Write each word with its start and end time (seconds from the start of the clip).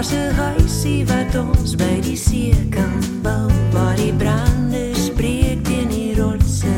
Daar's 0.00 0.12
'n 0.12 0.34
huisie 0.34 1.04
wat 1.06 1.34
ons 1.36 1.74
by 1.76 2.00
die 2.00 2.16
see 2.16 2.56
kan 2.70 3.04
bou 3.22 3.52
waar 3.70 3.96
die 3.96 4.12
brande 4.12 4.94
spreek 4.94 5.64
teen 5.64 5.88
die 5.88 6.14
rotse. 6.16 6.72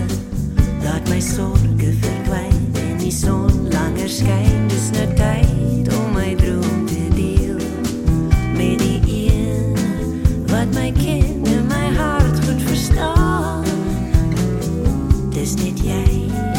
Laat 0.83 1.09
my 1.09 1.21
sorge 1.21 1.93
verdwyn 2.03 2.75
en 2.75 2.99
die 2.99 3.13
son 3.13 3.69
langer 3.71 4.09
skyn. 4.09 4.67
Dis 4.67 4.91
nou 4.91 5.07
tyd 5.15 5.95
om 5.95 6.13
my 6.19 6.35
droom 6.35 6.83
te 6.87 7.05
deel 7.15 7.63
met 8.59 8.79
die 8.83 9.01
een 9.07 9.79
wat 10.51 10.75
my 10.75 10.91
ken 10.91 11.47
en 11.47 11.67
my 11.67 11.95
hart 11.95 12.37
goed 12.45 12.63
verstaan. 12.67 13.65
Dis 15.31 15.55
net 15.55 15.79
jy. 15.79 16.52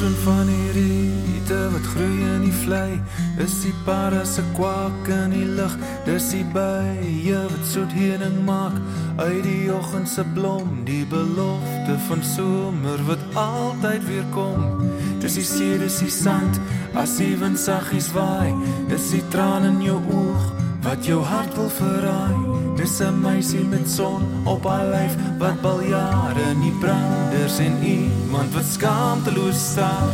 Groen 0.00 0.22
van 0.24 0.46
die 0.46 0.70
riete 0.72 1.70
wat 1.70 1.86
groei 1.92 2.20
in 2.34 2.44
die 2.46 2.54
vlei. 2.62 3.00
Is 3.44 3.58
die 3.60 3.74
parre 3.84 4.22
se 4.24 4.42
kwak 4.56 5.08
in 5.12 5.34
die 5.34 5.44
lug. 5.44 5.74
Dis 6.06 6.30
die 6.32 6.44
bye 6.54 7.40
wat 7.50 7.66
soet 7.68 7.92
heuning 7.92 8.38
maak 8.46 8.78
uit 9.18 9.42
die 9.44 9.68
oggend 9.74 10.08
se 10.08 10.24
blom. 10.34 10.80
Die 10.88 11.04
belofte 11.04 11.98
van 12.06 12.24
somer 12.24 13.04
wat 13.10 13.20
altyd 13.34 14.06
weer 14.08 14.24
kom. 14.32 14.88
Dis 15.20 15.36
die 15.36 15.44
see, 15.44 15.76
dis 15.78 16.00
die 16.00 16.10
sand 16.10 16.60
as 16.96 17.18
die 17.20 17.36
wind 17.36 17.60
saggies 17.60 18.08
waai. 18.16 18.56
Dis 18.88 19.12
die 19.12 19.24
traan 19.28 19.68
in 19.68 19.82
jou 19.84 20.00
oog 20.00 20.59
wat 20.82 21.06
jou 21.06 21.20
hart 21.24 21.54
wil 21.54 21.68
verraai. 21.68 22.36
Dis 22.76 23.00
'n 23.00 23.20
meisie 23.20 23.64
met 23.64 23.90
son 23.90 24.22
op 24.44 24.64
haar 24.64 24.86
lyf 24.86 25.14
wat 25.38 25.64
al 25.64 25.82
jare 25.82 26.54
nie 26.54 26.72
branders 26.80 27.58
en 27.58 27.76
iemand 27.82 28.54
wat 28.54 28.64
skaamteloos 28.64 29.70
staan. 29.70 30.08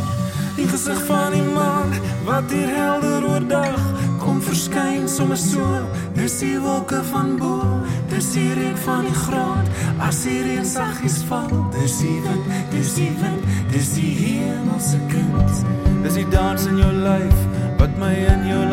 Die 0.55 0.67
gesig 0.67 1.05
van 1.05 1.31
die 1.31 1.43
man 1.53 1.89
wat 2.25 2.51
hier 2.51 2.67
helder 2.67 3.29
oordag 3.29 3.81
kom 4.19 4.41
verskyn 4.41 5.07
sommer 5.09 5.37
so. 5.37 5.65
Dis 6.13 6.39
die 6.39 6.59
wolke 6.59 7.03
van 7.03 7.37
bo, 7.37 7.61
dis 8.09 8.31
die 8.33 8.53
reuk 8.53 8.77
van 8.77 9.05
die 9.05 9.13
grond 9.13 9.67
as 9.99 10.23
die 10.23 10.41
reën 10.43 10.65
saggies 10.65 11.23
val. 11.29 11.69
Dis 11.71 11.99
die 12.01 12.21
wind, 12.25 12.45
dis 12.71 12.95
die 12.95 13.11
wind, 13.21 13.43
dis 13.71 13.93
die 13.93 14.13
hemelse 14.23 14.99
kind. 15.07 15.63
Dis 16.03 16.13
die 16.13 16.27
dans 16.29 16.65
in 16.65 16.77
jou 16.77 16.91
lyf 16.91 17.37
wat 17.77 17.93
my 18.01 18.13
in 18.33 18.47
jou 18.49 18.66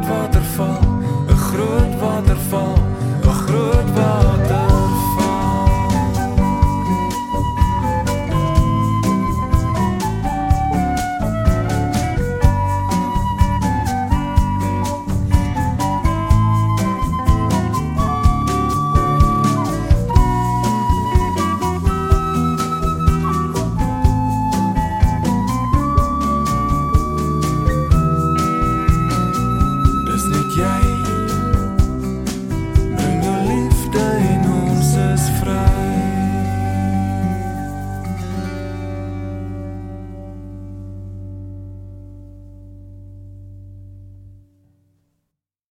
groot 0.00 0.08
waterval, 0.08 0.78
'n 1.28 1.36
groot 1.36 2.00
waterval. 2.00 2.79